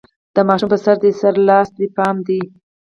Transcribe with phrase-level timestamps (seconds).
[0.35, 2.39] د ماشوم په سر، دې سره لاس ته دې پام دی؟